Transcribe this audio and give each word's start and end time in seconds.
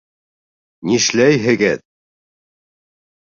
Нишләйһегеҙ?! 0.91 1.83